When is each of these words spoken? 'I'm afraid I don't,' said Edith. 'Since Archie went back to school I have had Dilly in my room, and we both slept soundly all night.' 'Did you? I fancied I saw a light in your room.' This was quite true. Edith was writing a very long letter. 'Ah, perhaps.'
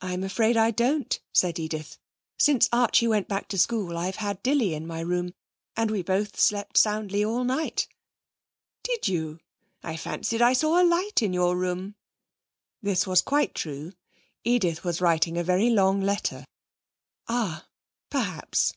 'I'm 0.00 0.24
afraid 0.24 0.56
I 0.56 0.72
don't,' 0.72 1.20
said 1.32 1.60
Edith. 1.60 1.98
'Since 2.36 2.68
Archie 2.72 3.06
went 3.06 3.28
back 3.28 3.46
to 3.50 3.58
school 3.58 3.96
I 3.96 4.06
have 4.06 4.16
had 4.16 4.42
Dilly 4.42 4.74
in 4.74 4.88
my 4.88 4.98
room, 4.98 5.34
and 5.76 5.88
we 5.88 6.02
both 6.02 6.36
slept 6.40 6.76
soundly 6.76 7.24
all 7.24 7.44
night.' 7.44 7.86
'Did 8.82 9.06
you? 9.06 9.38
I 9.84 9.96
fancied 9.98 10.42
I 10.42 10.52
saw 10.52 10.82
a 10.82 10.84
light 10.84 11.22
in 11.22 11.32
your 11.32 11.56
room.' 11.56 11.94
This 12.82 13.06
was 13.06 13.22
quite 13.22 13.54
true. 13.54 13.92
Edith 14.42 14.82
was 14.82 15.00
writing 15.00 15.38
a 15.38 15.44
very 15.44 15.70
long 15.70 16.00
letter. 16.00 16.44
'Ah, 17.28 17.68
perhaps.' 18.10 18.74